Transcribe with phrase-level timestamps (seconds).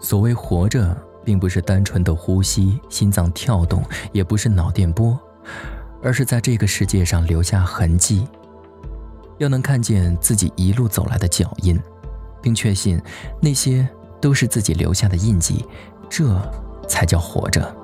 [0.00, 5.18] 所谓活着，并不是单纯的呼吸、心脏跳动，也不是脑电波，
[6.02, 8.26] 而是在这个世界上留下痕迹。
[9.38, 11.78] 要能看见自己一路走来的脚印，
[12.42, 13.00] 并确信
[13.40, 13.88] 那些
[14.20, 15.64] 都是自己留下的印记，
[16.08, 16.40] 这
[16.88, 17.76] 才叫活着。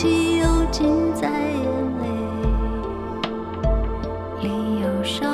[0.00, 1.66] 气又尽在眼
[2.00, 2.08] 泪
[4.40, 5.30] 里，有伤。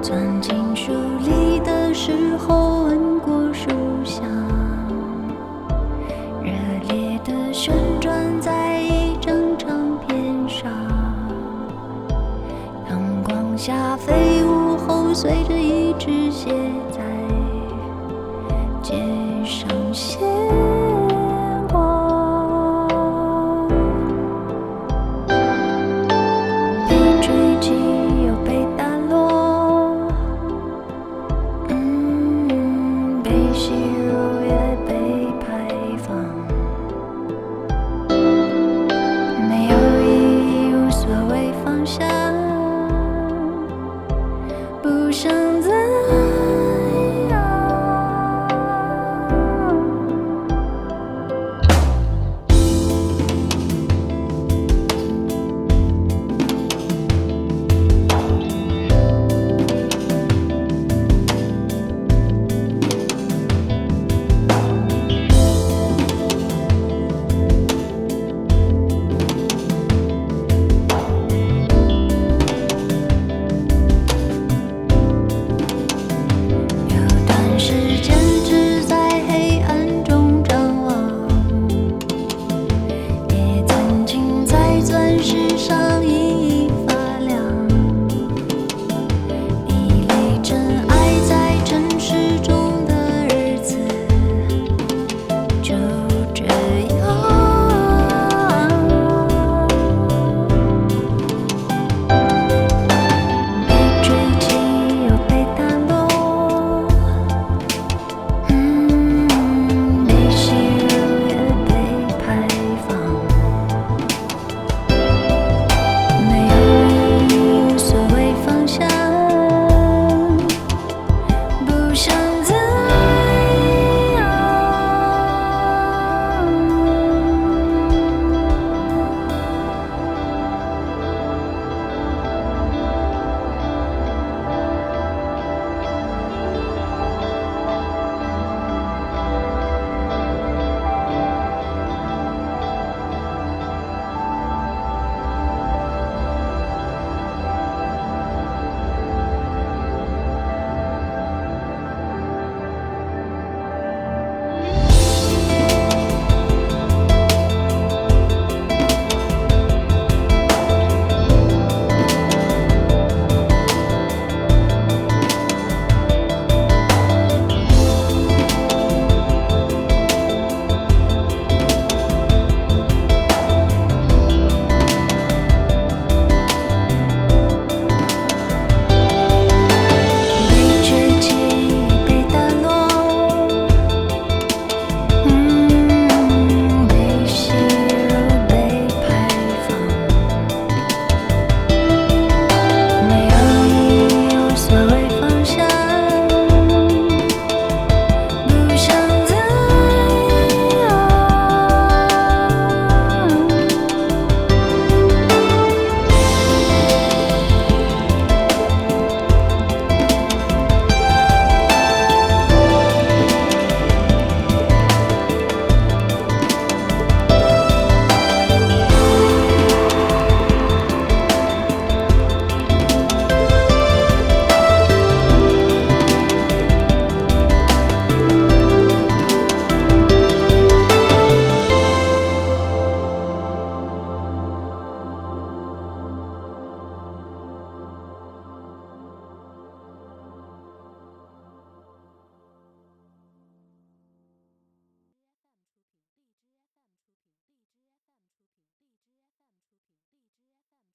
[0.00, 0.92] 钻进树
[1.24, 3.68] 里的时候，闻过树
[4.04, 4.22] 香，
[6.40, 6.52] 热
[6.88, 10.70] 烈地旋转在一张唱片上，
[12.88, 16.54] 阳光下飞舞后，随着一只鞋。
[19.96, 20.18] 谢
[21.72, 21.74] 我
[26.86, 27.72] 被追击
[28.26, 29.96] 又被打落
[31.70, 33.30] 嗯被
[34.44, 34.52] 也
[34.86, 34.92] 被
[35.40, 35.66] 排
[35.96, 36.14] 放
[39.48, 40.04] 没有意
[40.68, 41.50] 义无所谓
[44.82, 45.45] 不想